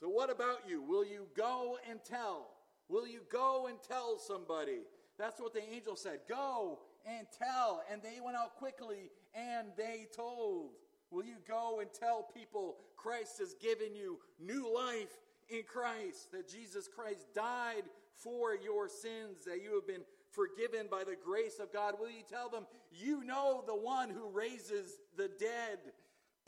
[0.00, 0.80] So, what about you?
[0.82, 2.48] Will you go and tell?
[2.88, 4.80] Will you go and tell somebody?
[5.18, 6.20] That's what the angel said.
[6.26, 7.82] Go and tell.
[7.92, 10.70] And they went out quickly and they told.
[11.10, 16.48] Will you go and tell people Christ has given you new life in Christ, that
[16.48, 17.82] Jesus Christ died
[18.14, 21.94] for your sins, that you have been forgiven by the grace of God?
[22.00, 25.78] Will you tell them, You know the one who raises the dead?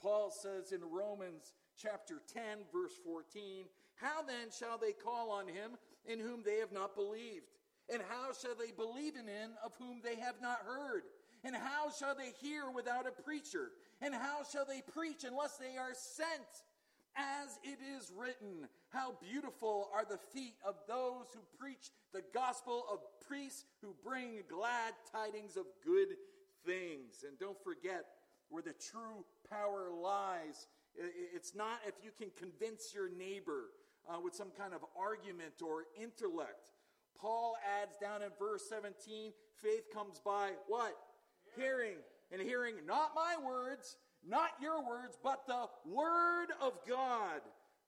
[0.01, 5.73] Paul says in Romans chapter 10, verse 14, How then shall they call on him
[6.07, 7.47] in whom they have not believed?
[7.93, 11.03] And how shall they believe in him of whom they have not heard?
[11.45, 13.73] And how shall they hear without a preacher?
[14.01, 16.65] And how shall they preach unless they are sent?
[17.15, 22.87] As it is written, how beautiful are the feet of those who preach the gospel
[22.91, 26.17] of priests who bring glad tidings of good
[26.65, 27.25] things.
[27.27, 28.07] And don't forget
[28.49, 30.69] where the true power lies.
[30.97, 33.71] It's not if you can convince your neighbor
[34.09, 36.69] uh, with some kind of argument or intellect.
[37.19, 40.97] Paul adds down in verse 17 faith comes by what?
[41.57, 41.97] Hearing.
[42.33, 47.41] And hearing not my words, not your words, but the Word of God.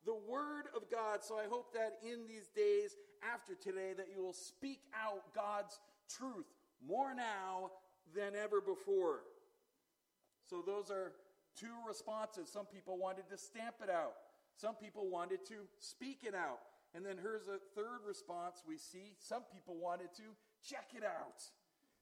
[0.05, 1.23] The Word of God.
[1.23, 2.97] So I hope that in these days
[3.33, 6.47] after today that you will speak out God's truth
[6.87, 7.71] more now
[8.15, 9.21] than ever before.
[10.49, 11.13] So those are
[11.59, 12.51] two responses.
[12.51, 14.15] Some people wanted to stamp it out.
[14.57, 16.61] Some people wanted to speak it out.
[16.95, 19.17] And then here's a third response we see.
[19.19, 20.31] Some people wanted to
[20.63, 21.43] check it out.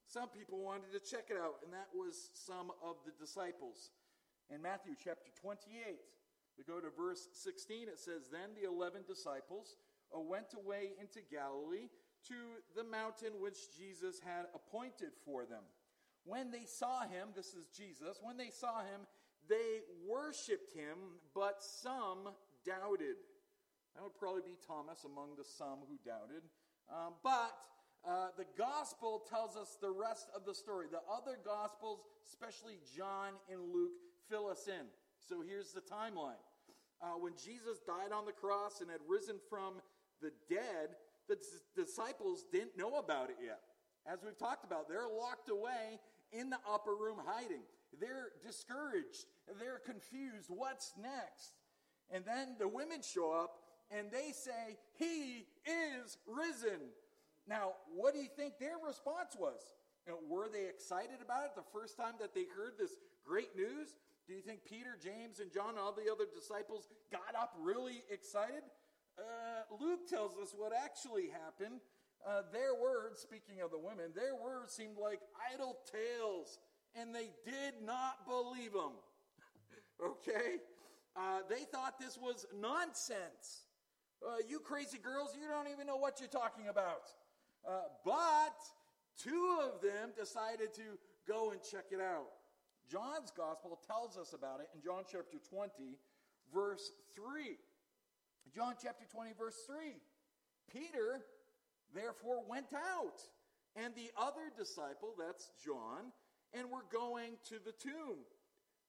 [0.07, 3.91] Some people wanted to check it out, and that was some of the disciples
[4.53, 5.97] in Matthew chapter 28.
[6.59, 7.89] We go to verse 16.
[7.89, 9.77] It says, Then the eleven disciples
[10.15, 11.89] uh, went away into Galilee
[12.29, 15.65] to the mountain which Jesus had appointed for them.
[16.25, 19.09] When they saw him, this is Jesus, when they saw him,
[19.53, 22.33] they worshiped him, but some
[22.65, 23.21] doubted.
[23.95, 26.41] That would probably be Thomas among the some who doubted.
[26.89, 27.61] Um, but
[28.09, 30.87] uh, the gospel tells us the rest of the story.
[30.91, 33.93] The other gospels, especially John and Luke,
[34.31, 34.89] fill us in.
[35.21, 36.41] So here's the timeline.
[37.03, 39.75] Uh, when Jesus died on the cross and had risen from
[40.23, 40.97] the dead,
[41.29, 41.43] the d-
[41.77, 43.61] disciples didn't know about it yet.
[44.07, 46.01] As we've talked about, they're locked away
[46.33, 47.63] in the upper room hiding.
[48.01, 49.27] They're discouraged.
[49.59, 50.49] They're confused.
[50.49, 51.53] What's next?
[52.11, 53.57] And then the women show up
[53.91, 56.81] and they say, He is risen.
[57.49, 59.61] Now, what do you think their response was?
[60.07, 63.55] You know, were they excited about it the first time that they heard this great
[63.57, 63.95] news?
[64.27, 68.63] Do you think Peter, James, and John, all the other disciples, got up really excited?
[69.19, 71.81] Uh, Luke tells us what actually happened.
[72.23, 75.21] Uh, their words, speaking of the women, their words seemed like
[75.53, 76.59] idle tales,
[77.01, 78.93] and they did not believe them.
[80.05, 80.59] okay?
[81.17, 83.67] Uh, they thought this was nonsense.
[84.27, 87.11] Uh, you crazy girls, you don't even know what you're talking about.
[87.67, 88.57] Uh, but
[89.19, 92.31] two of them decided to go and check it out.
[92.91, 95.71] John's gospel tells us about it in John chapter 20,
[96.53, 97.57] verse 3.
[98.55, 99.97] John chapter 20, verse 3.
[100.71, 101.21] Peter,
[101.95, 103.21] therefore, went out,
[103.77, 106.13] and the other disciple, that's John,
[106.55, 108.19] and were going to the tomb.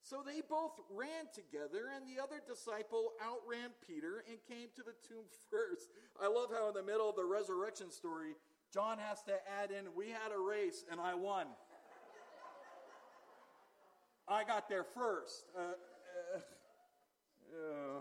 [0.02, 4.96] So they both ran together, and the other disciple outran Peter and came to the
[5.08, 5.90] tomb first.
[6.22, 8.36] I love how, in the middle of the resurrection story,
[8.74, 11.48] John has to add in, We had a race, and I won.
[14.28, 15.46] I got there first.
[15.58, 15.62] Uh,
[16.36, 16.40] uh,
[17.56, 18.00] uh.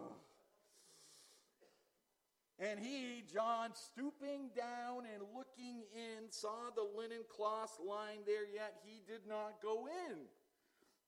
[2.63, 8.79] And he, John, stooping down and looking in, saw the linen cloths lying there, yet
[8.87, 10.31] he did not go in.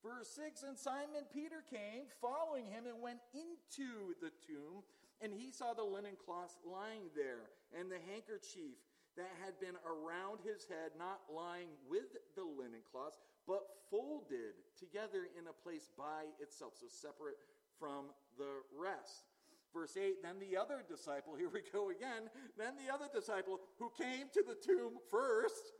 [0.03, 4.83] Verse 6 And Simon Peter came, following him, and went into the tomb,
[5.23, 8.75] and he saw the linen cloths lying there, and the handkerchief
[9.15, 13.63] that had been around his head, not lying with the linen cloths, but
[13.95, 17.39] folded together in a place by itself, so separate
[17.79, 19.31] from the rest.
[19.75, 23.91] Verse 8 Then the other disciple, here we go again, then the other disciple who
[23.99, 25.73] came to the tomb first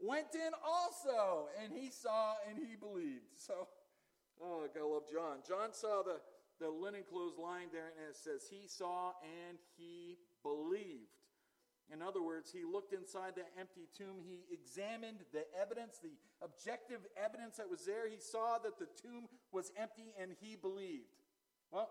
[0.00, 3.36] went in also, and he saw and he believed.
[3.36, 3.68] So,
[4.42, 5.38] oh, I gotta love John.
[5.46, 6.20] John saw the,
[6.60, 11.18] the linen clothes lying there, and it says, He saw and he believed.
[11.90, 14.20] In other words, he looked inside the empty tomb.
[14.22, 16.12] He examined the evidence, the
[16.44, 18.08] objective evidence that was there.
[18.08, 21.08] He saw that the tomb was empty and he believed.
[21.70, 21.88] Well,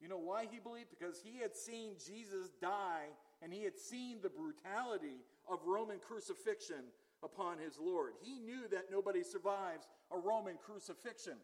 [0.00, 0.90] you know why he believed?
[0.90, 3.08] Because he had seen Jesus die
[3.42, 6.84] and he had seen the brutality of Roman crucifixion
[7.22, 8.12] upon his Lord.
[8.20, 11.38] He knew that nobody survives a Roman crucifixion.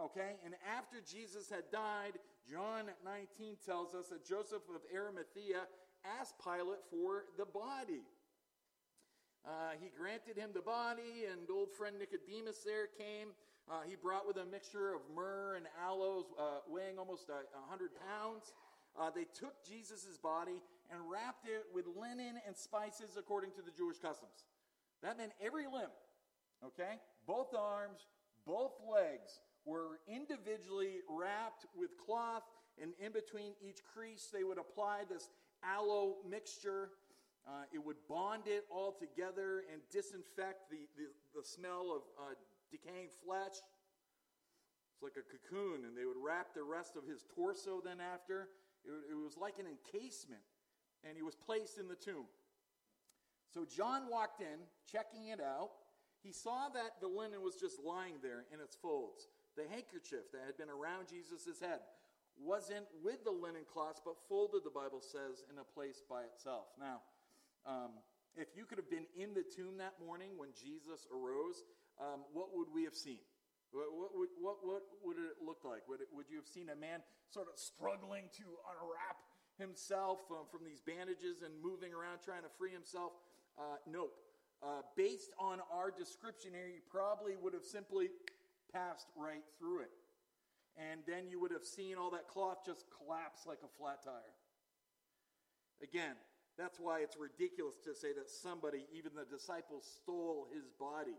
[0.00, 0.36] Okay?
[0.44, 5.62] And after Jesus had died, John 19 tells us that Joseph of Arimathea
[6.18, 8.02] asked Pilate for the body.
[9.46, 13.28] Uh, he granted him the body, and old friend Nicodemus there came.
[13.70, 17.90] Uh, he brought with a mixture of myrrh and aloes, uh, weighing almost a, 100
[18.08, 18.52] pounds.
[18.98, 23.70] uh, they took Jesus' body and wrapped it with linen and spices according to the
[23.70, 24.44] Jewish customs.
[25.02, 25.94] That meant every limb,
[26.66, 26.98] okay?
[27.28, 28.00] Both arms,
[28.44, 32.42] both legs were individually wrapped with cloth,
[32.82, 35.30] and in between each crease, they would apply this
[35.62, 36.90] aloe mixture.
[37.46, 41.06] Uh, it would bond it all together and disinfect the, the,
[41.38, 42.34] the smell of uh,
[42.70, 43.58] decaying flesh.
[44.94, 48.48] It's like a cocoon, and they would wrap the rest of his torso then after.
[48.84, 50.42] It, it was like an encasement,
[51.04, 52.26] and he was placed in the tomb.
[53.52, 55.70] So John walked in, checking it out.
[56.22, 59.26] He saw that the linen was just lying there in its folds.
[59.56, 61.80] The handkerchief that had been around Jesus' head
[62.38, 66.68] wasn't with the linen cloths, but folded, the Bible says, in a place by itself.
[66.78, 67.00] Now,
[67.66, 67.90] um,
[68.36, 71.64] if you could have been in the tomb that morning when Jesus arose,
[72.00, 73.20] um, what would we have seen?
[73.70, 74.10] What, what,
[74.40, 75.86] what, what, would it look like?
[75.86, 79.22] Would, it, would you have seen a man sort of struggling to unwrap
[79.58, 83.12] himself um, from these bandages and moving around trying to free himself?
[83.54, 84.16] Uh, nope.
[84.62, 88.08] Uh, based on our description here, you probably would have simply
[88.72, 89.94] passed right through it.
[90.76, 94.34] And then you would have seen all that cloth just collapse like a flat tire.
[95.82, 96.16] Again,
[96.58, 101.16] that's why it's ridiculous to say that somebody, even the disciples, stole his body.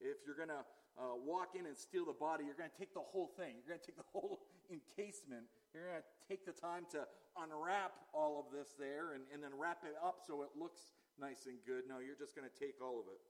[0.00, 0.64] If you're going to
[0.96, 3.60] uh, walk in and steal the body, you're going to take the whole thing.
[3.60, 5.48] You're going to take the whole encasement.
[5.72, 7.04] You're going to take the time to
[7.36, 11.44] unwrap all of this there and, and then wrap it up so it looks nice
[11.46, 11.84] and good.
[11.88, 13.20] No, you're just going to take all of it.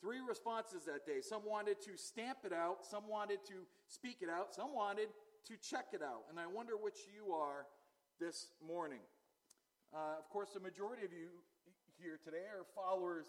[0.00, 1.22] Three responses that day.
[1.22, 5.08] Some wanted to stamp it out, some wanted to speak it out, some wanted
[5.46, 6.26] to check it out.
[6.28, 7.66] And I wonder which you are
[8.18, 9.00] this morning.
[9.94, 11.28] Uh, of course, the majority of you
[12.02, 13.26] here today are followers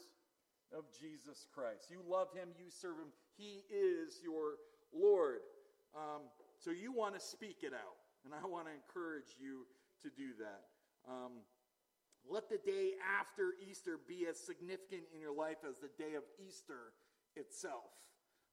[0.76, 1.90] of Jesus Christ.
[1.90, 4.58] You love him, you serve him, he is your
[4.94, 5.40] Lord.
[5.96, 6.22] Um,
[6.58, 9.66] so you want to speak it out, and I want to encourage you
[10.02, 10.62] to do that.
[11.08, 11.44] Um,
[12.30, 16.24] let the day after Easter be as significant in your life as the day of
[16.40, 16.96] Easter
[17.36, 17.92] itself.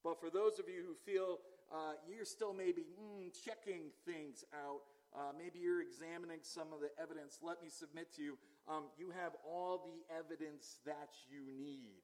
[0.02, 1.38] But for those of you who feel
[1.70, 4.82] uh, you're still maybe mm, checking things out,
[5.14, 7.38] uh, maybe you're examining some of the evidence.
[7.42, 12.02] Let me submit to you, um, you have all the evidence that you need.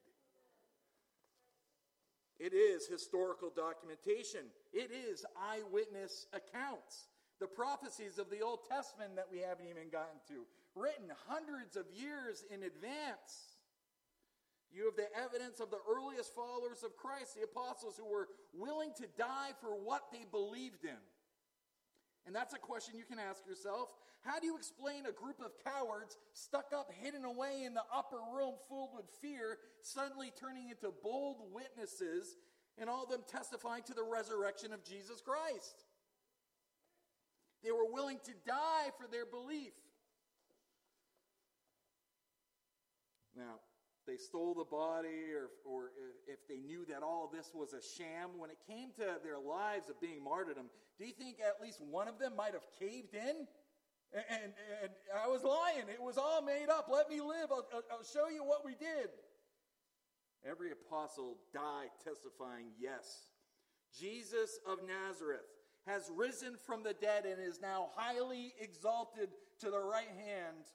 [2.38, 4.53] It is historical documentation.
[4.72, 7.09] It is eyewitness accounts.
[7.40, 11.85] The prophecies of the Old Testament that we haven't even gotten to, written hundreds of
[11.92, 13.57] years in advance.
[14.72, 18.92] You have the evidence of the earliest followers of Christ, the apostles who were willing
[18.96, 21.01] to die for what they believed in.
[22.26, 23.90] And that's a question you can ask yourself.
[24.22, 28.18] How do you explain a group of cowards stuck up, hidden away in the upper
[28.34, 32.36] room, filled with fear, suddenly turning into bold witnesses,
[32.78, 35.84] and all of them testifying to the resurrection of Jesus Christ?
[37.62, 39.72] They were willing to die for their belief.
[43.36, 43.60] Now,
[44.07, 45.90] they stole the body or, or
[46.27, 49.88] if they knew that all this was a sham, when it came to their lives
[49.88, 50.66] of being martyrdom,
[50.99, 53.47] do you think at least one of them might have caved in?
[54.14, 54.90] And, and, and
[55.23, 55.88] I was lying.
[55.92, 56.88] It was all made up.
[56.90, 57.51] Let me live.
[57.51, 59.11] I'll, I'll show you what we did.
[60.49, 63.31] Every apostle died testifying, yes.
[63.99, 65.40] Jesus of Nazareth
[65.87, 70.66] has risen from the dead and is now highly exalted to the right hand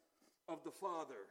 [0.48, 1.28] of the Father.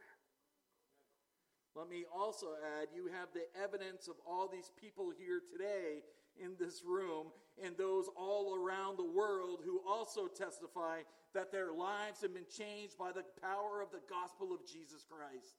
[1.75, 2.47] Let me also
[2.79, 6.03] add, you have the evidence of all these people here today
[6.35, 7.27] in this room
[7.63, 10.99] and those all around the world who also testify
[11.33, 15.55] that their lives have been changed by the power of the gospel of Jesus Christ.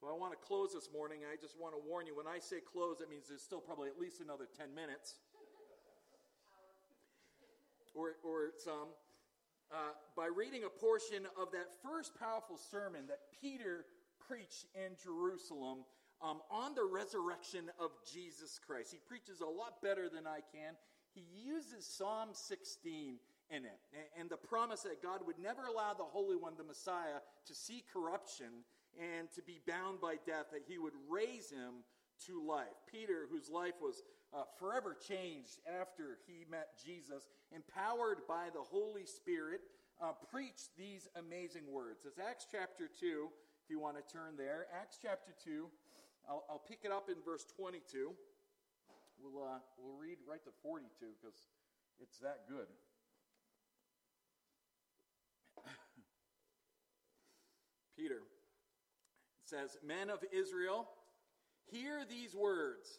[0.00, 1.20] So I want to close this morning.
[1.22, 3.88] I just want to warn you when I say close, that means there's still probably
[3.88, 5.14] at least another 10 minutes
[7.94, 8.90] or, or some
[9.74, 13.84] uh, by reading a portion of that first powerful sermon that Peter
[14.22, 15.84] preached in Jerusalem
[16.22, 18.92] um, on the resurrection of Jesus Christ.
[18.92, 20.74] He preaches a lot better than I can.
[21.12, 23.18] He uses Psalm 16
[23.50, 23.78] in it
[24.18, 27.82] and the promise that God would never allow the Holy One, the Messiah, to see
[27.92, 31.82] corruption and to be bound by death, that he would raise him
[32.26, 32.78] to life.
[32.90, 34.02] Peter, whose life was
[34.34, 39.60] uh, forever changed after he met Jesus, empowered by the Holy Spirit,
[40.02, 42.04] uh, preached these amazing words.
[42.04, 43.28] It's Acts chapter 2,
[43.64, 44.66] if you want to turn there.
[44.74, 45.66] Acts chapter 2,
[46.28, 48.12] I'll, I'll pick it up in verse 22.
[49.22, 50.90] We'll, uh, we'll read right to 42
[51.22, 51.38] because
[52.02, 52.66] it's that good.
[57.96, 58.22] Peter
[59.44, 60.88] says, Men of Israel,
[61.70, 62.98] hear these words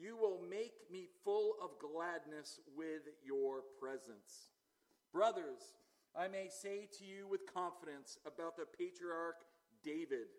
[0.00, 4.48] You will make me full of gladness with your presence.
[5.12, 5.74] Brothers,
[6.16, 9.36] I may say to you with confidence about the patriarch
[9.84, 10.32] David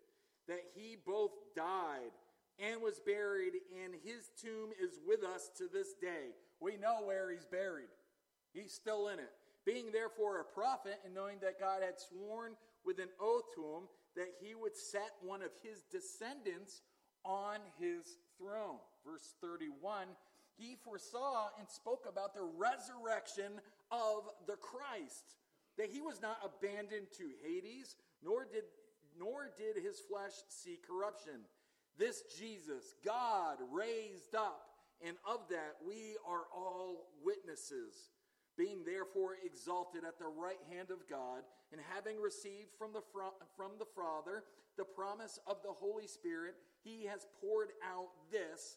[0.48, 2.10] that he both died
[2.58, 3.52] and was buried,
[3.84, 6.34] and his tomb is with us to this day.
[6.58, 7.90] We know where he's buried,
[8.52, 9.30] he's still in it.
[9.64, 12.54] Being therefore a prophet, and knowing that God had sworn
[12.84, 13.82] with an oath to him
[14.16, 16.82] that he would set one of his descendants
[17.24, 18.80] on his throne.
[19.04, 20.08] Verse 31
[20.56, 25.36] he foresaw and spoke about the resurrection of the Christ,
[25.78, 28.64] that he was not abandoned to Hades, nor did,
[29.18, 31.46] nor did his flesh see corruption.
[31.98, 34.68] This Jesus, God raised up,
[35.06, 38.10] and of that we are all witnesses.
[38.56, 41.42] Being therefore exalted at the right hand of God,
[41.72, 43.00] and having received from the,
[43.56, 44.44] from the Father
[44.76, 48.76] the promise of the Holy Spirit, he has poured out this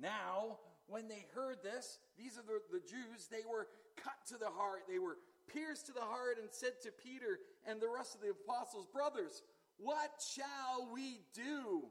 [0.00, 4.50] Now, when they heard this, these are the, the Jews, they were cut to the
[4.50, 4.82] heart.
[4.88, 5.18] They were
[5.52, 9.42] pierced to the heart and said to Peter and the rest of the apostles, Brothers,
[9.78, 11.82] what shall we do?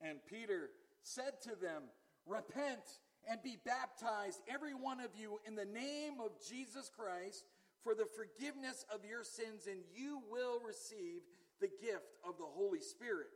[0.00, 0.70] And Peter
[1.02, 1.84] said to them,
[2.26, 7.44] Repent and be baptized, every one of you, in the name of Jesus Christ
[7.82, 11.20] for the forgiveness of your sins, and you will receive
[11.60, 13.28] the gift of the Holy Spirit.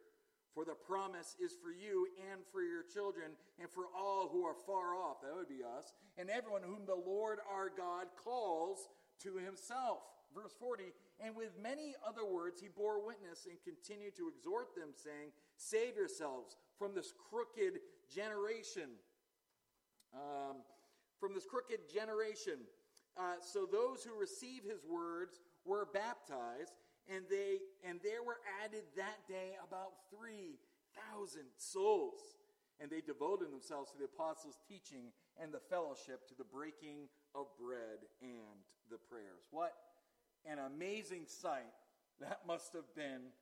[0.59, 3.31] For the promise is for you and for your children
[3.61, 5.23] and for all who are far off.
[5.23, 5.93] That would be us.
[6.19, 8.89] And everyone whom the Lord our God calls
[9.23, 9.99] to himself.
[10.35, 10.91] Verse 40
[11.25, 15.95] And with many other words he bore witness and continued to exhort them, saying, Save
[15.95, 17.79] yourselves from this crooked
[18.13, 18.99] generation.
[20.13, 20.57] Um,
[21.21, 22.67] from this crooked generation.
[23.17, 26.75] Uh, so those who receive his words were baptized
[27.09, 32.21] and they and there were added that day about 3000 souls.
[32.81, 37.47] And they devoted themselves to the apostles teaching and the fellowship to the breaking of
[37.59, 39.51] bread and the prayers.
[39.51, 39.75] What
[40.47, 41.75] an amazing sight
[42.21, 43.35] that must have been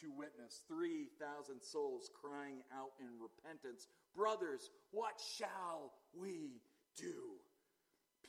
[0.00, 0.62] to witness.
[0.68, 3.88] 3000 souls crying out in repentance.
[4.14, 6.62] Brothers what shall we
[6.96, 7.42] do?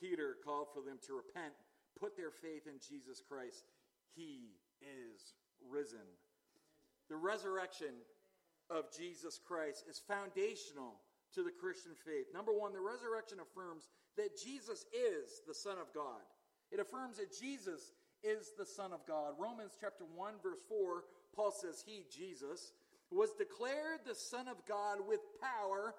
[0.00, 1.54] Peter called for them to repent
[1.98, 3.64] put their faith in jesus christ.
[4.14, 5.34] He is
[5.70, 6.06] risen.
[7.08, 7.94] The resurrection
[8.70, 11.00] of Jesus Christ is foundational
[11.34, 12.26] to the Christian faith.
[12.32, 16.24] Number one, the resurrection affirms that Jesus is the Son of God.
[16.70, 19.34] It affirms that Jesus is the Son of God.
[19.38, 21.04] Romans chapter 1, verse 4,
[21.34, 22.72] Paul says, He, Jesus,
[23.10, 25.94] was declared the Son of God with power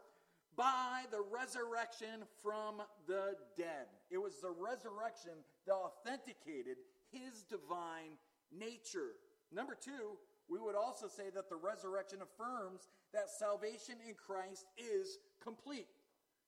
[0.56, 3.88] by the resurrection from the dead.
[4.12, 5.32] It was the resurrection
[5.66, 6.78] that authenticated
[7.12, 8.20] his divine
[8.52, 9.18] nature.
[9.52, 10.18] Number two,
[10.50, 15.88] we would also say that the resurrection affirms that salvation in Christ is complete.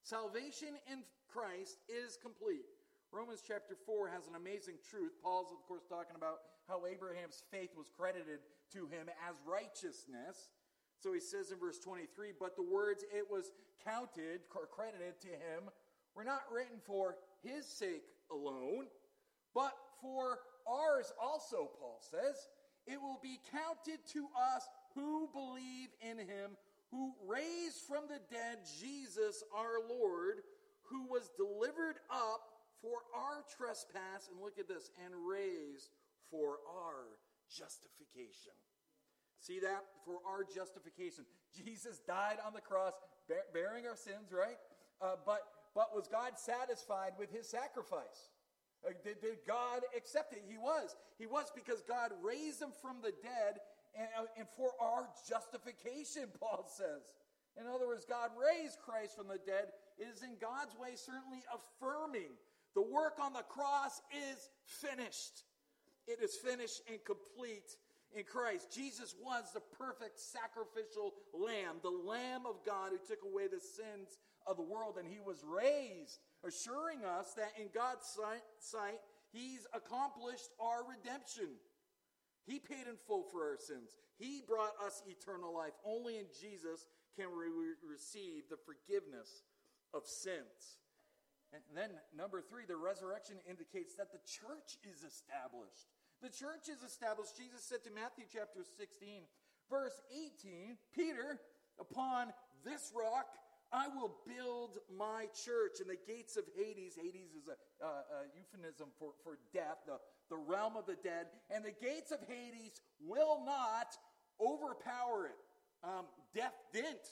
[0.03, 2.65] Salvation in Christ is complete.
[3.11, 5.11] Romans chapter 4 has an amazing truth.
[5.21, 8.39] Paul's, of course, talking about how Abraham's faith was credited
[8.73, 10.49] to him as righteousness.
[10.97, 13.51] So he says in verse 23 But the words it was
[13.83, 15.69] counted or credited to him
[16.15, 18.87] were not written for his sake alone,
[19.53, 22.47] but for ours also, Paul says.
[22.87, 26.57] It will be counted to us who believe in him,
[26.89, 30.41] who raised from the dead Jesus our Lord,
[30.83, 32.41] who was delivered up
[32.81, 35.93] for our trespass, and look at this, and raised
[36.29, 38.57] for our justification.
[39.39, 39.85] See that?
[40.05, 41.25] For our justification.
[41.55, 42.93] Jesus died on the cross,
[43.27, 44.57] bear, bearing our sins, right?
[45.01, 45.41] Uh, but,
[45.75, 48.29] but was God satisfied with his sacrifice?
[48.85, 50.43] Uh, did, did God accept it?
[50.47, 50.95] He was.
[51.17, 53.61] He was because God raised him from the dead
[53.97, 57.13] and, uh, and for our justification, Paul says.
[57.59, 62.31] In other words, God raised Christ from the dead is in God's way certainly affirming
[62.73, 64.01] the work on the cross
[64.31, 65.43] is finished.
[66.07, 67.75] It is finished and complete
[68.15, 68.71] in Christ.
[68.73, 74.19] Jesus was the perfect sacrificial lamb, the Lamb of God who took away the sins
[74.47, 78.05] of the world, and he was raised, assuring us that in God's
[78.59, 78.99] sight,
[79.31, 81.49] he's accomplished our redemption.
[82.45, 83.97] He paid in full for our sins.
[84.17, 85.73] He brought us eternal life.
[85.85, 86.85] Only in Jesus
[87.15, 87.45] can we
[87.87, 89.43] receive the forgiveness
[89.93, 90.81] of sins.
[91.53, 95.91] And then, number three, the resurrection indicates that the church is established.
[96.21, 97.35] The church is established.
[97.35, 99.25] Jesus said to Matthew chapter 16,
[99.69, 101.41] verse 18, Peter,
[101.79, 102.29] upon
[102.63, 103.25] this rock
[103.73, 108.89] I will build my church, and the gates of Hades, Hades is a, a euphemism
[108.99, 109.97] for, for death, the,
[110.29, 113.95] the realm of the dead, and the gates of Hades will not
[114.39, 115.41] overpower it.
[115.83, 116.05] Um,
[116.35, 117.09] death didn't.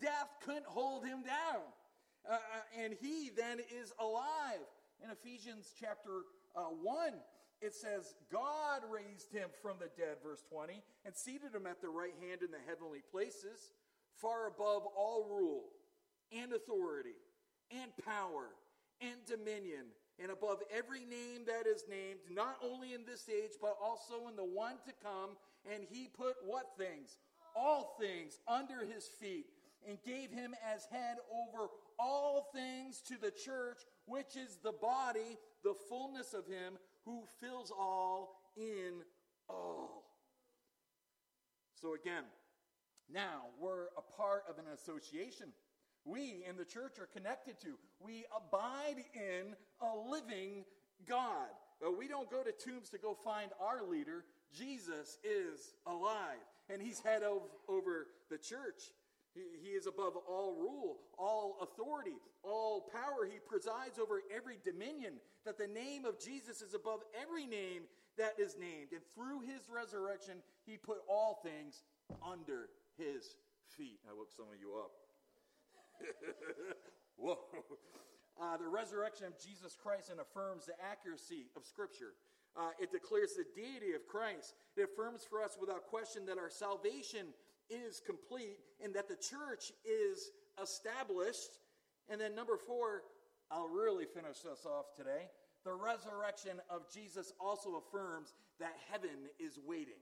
[0.00, 1.64] Death couldn't hold him down.
[2.28, 2.38] Uh, uh
[2.78, 4.60] and he then is alive.
[5.02, 7.14] In Ephesians chapter uh, 1,
[7.60, 11.88] it says, God raised him from the dead, verse 20, and seated him at the
[11.88, 13.72] right hand in the heavenly places,
[14.16, 15.64] far above all rule
[16.32, 17.16] and authority
[17.70, 18.48] and power
[19.00, 19.86] and dominion,
[20.18, 24.36] and above every name that is named, not only in this age, but also in
[24.36, 25.30] the one to come.
[25.70, 27.16] And he put what things?
[27.54, 29.46] All things under his feet,
[29.88, 35.38] and gave him as head over all things to the church, which is the body,
[35.64, 36.78] the fullness of him
[37.10, 39.02] who fills all in
[39.48, 40.04] all.
[41.74, 42.24] So again,
[43.12, 45.48] now we're a part of an association.
[46.04, 47.74] We in the church are connected to.
[47.98, 50.64] We abide in a living
[51.08, 51.48] God.
[51.98, 54.24] We don't go to tombs to go find our leader.
[54.56, 58.82] Jesus is alive, and he's head of, over the church.
[59.34, 63.28] He, is above all rule, all authority, all power.
[63.30, 65.14] He presides over every dominion.
[65.44, 67.82] That the name of Jesus is above every name
[68.18, 68.90] that is named.
[68.92, 71.82] And through his resurrection, he put all things
[72.26, 72.68] under
[72.98, 73.36] his
[73.76, 74.00] feet.
[74.10, 74.90] I woke some of you up.
[77.16, 77.38] Whoa.
[78.40, 82.14] Uh, the resurrection of Jesus Christ and affirms the accuracy of Scripture.
[82.56, 84.54] Uh, it declares the deity of Christ.
[84.76, 87.26] It affirms for us without question that our salvation
[87.70, 90.30] is complete and that the church is
[90.62, 91.58] established.
[92.08, 93.02] And then, number four,
[93.50, 95.30] I'll really finish this off today.
[95.64, 100.00] The resurrection of Jesus also affirms that heaven is waiting.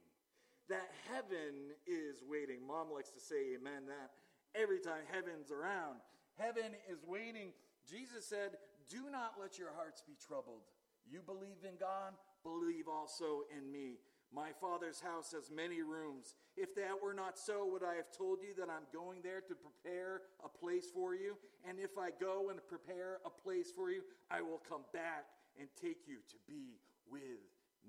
[0.68, 2.66] That heaven is waiting.
[2.66, 4.10] Mom likes to say amen that
[4.54, 5.98] every time heaven's around.
[6.36, 7.52] Heaven is waiting.
[7.88, 8.58] Jesus said,
[8.88, 10.62] Do not let your hearts be troubled.
[11.10, 12.12] You believe in God,
[12.44, 13.98] believe also in me.
[14.35, 16.35] My Father's house has many rooms.
[16.57, 19.55] If that were not so, would I have told you that I'm going there to
[19.55, 21.37] prepare a place for you?
[21.66, 25.24] And if I go and prepare a place for you, I will come back
[25.59, 26.76] and take you to be
[27.11, 27.41] with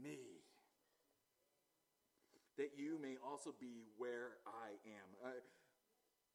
[0.02, 0.20] me.
[2.58, 5.08] That you may also be where I am.
[5.24, 5.40] Uh,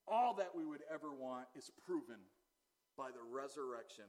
[0.06, 2.20] all that we would ever want is proven
[2.96, 4.08] by the resurrection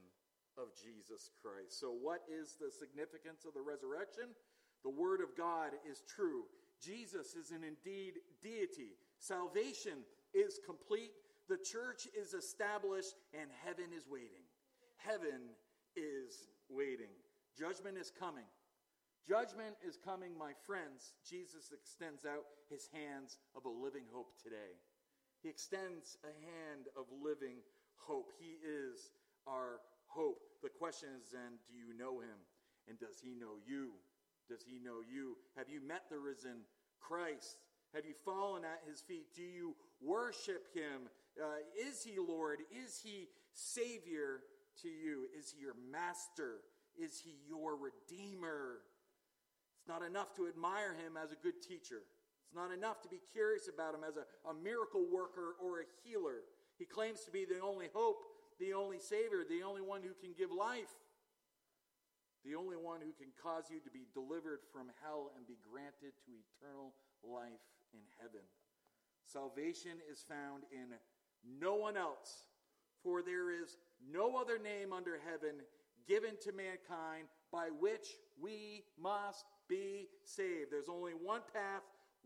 [0.57, 1.79] of Jesus Christ.
[1.79, 4.35] So, what is the significance of the resurrection?
[4.85, 6.45] The Word of God is true.
[6.79, 8.93] Jesus is an indeed deity.
[9.17, 11.09] Salvation is complete.
[11.49, 14.45] The church is established, and heaven is waiting.
[14.97, 15.49] Heaven
[15.97, 17.09] is waiting.
[17.57, 18.45] Judgment is coming.
[19.27, 21.17] Judgment is coming, my friends.
[21.27, 24.77] Jesus extends out his hands of a living hope today.
[25.41, 27.57] He extends a hand of living
[27.97, 28.29] hope.
[28.37, 29.09] He is
[29.47, 30.45] our hope.
[30.61, 32.37] The question is then do you know him?
[32.87, 33.97] And does he know you?
[34.49, 35.37] Does he know you?
[35.57, 36.61] Have you met the risen
[36.99, 37.57] Christ?
[37.93, 39.27] Have you fallen at his feet?
[39.35, 41.09] Do you worship him?
[41.41, 42.59] Uh, is he Lord?
[42.71, 44.41] Is he Savior
[44.81, 45.27] to you?
[45.37, 46.61] Is he your master?
[46.97, 48.81] Is he your Redeemer?
[49.79, 52.01] It's not enough to admire him as a good teacher.
[52.45, 55.85] It's not enough to be curious about him as a, a miracle worker or a
[56.03, 56.43] healer.
[56.77, 58.17] He claims to be the only hope,
[58.59, 60.89] the only Savior, the only one who can give life
[62.45, 66.13] the only one who can cause you to be delivered from hell and be granted
[66.25, 66.93] to eternal
[67.25, 68.45] life in heaven.
[69.25, 70.93] Salvation is found in
[71.59, 72.45] no one else,
[73.01, 73.77] for there is
[74.11, 75.61] no other name under heaven
[76.07, 78.07] given to mankind by which
[78.39, 80.71] we must be saved.
[80.71, 81.81] There's only one path,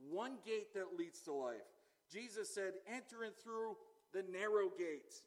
[0.10, 1.68] one gate that leads to life.
[2.12, 3.78] Jesus said, Enter in through
[4.14, 5.22] the narrow gate.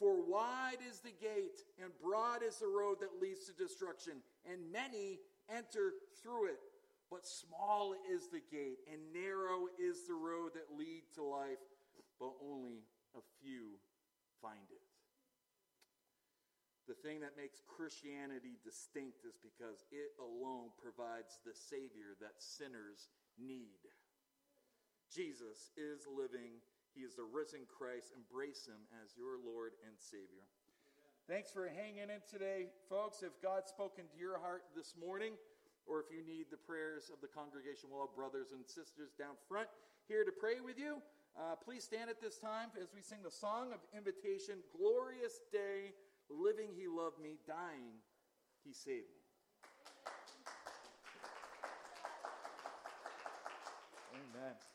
[0.00, 4.14] For wide is the gate, and broad is the road that leads to destruction,
[4.50, 5.20] and many
[5.54, 5.92] enter
[6.22, 6.60] through it.
[7.10, 11.60] But small is the gate, and narrow is the road that leads to life,
[12.18, 12.80] but only
[13.12, 13.76] a few
[14.40, 14.80] find it.
[16.88, 23.12] The thing that makes Christianity distinct is because it alone provides the Savior that sinners
[23.38, 23.84] need.
[25.12, 26.64] Jesus is living.
[26.94, 28.12] He is the risen Christ.
[28.16, 30.44] Embrace him as your Lord and Savior.
[31.28, 33.22] Thanks for hanging in today, folks.
[33.22, 35.38] If God's spoken to your heart this morning,
[35.86, 39.38] or if you need the prayers of the congregation, we'll have brothers and sisters down
[39.46, 39.68] front
[40.08, 40.98] here to pray with you.
[41.38, 45.94] Uh, please stand at this time as we sing the song of invitation Glorious Day.
[46.28, 47.38] Living, he loved me.
[47.46, 48.02] Dying,
[48.64, 49.22] he saved me.
[54.14, 54.69] Amen.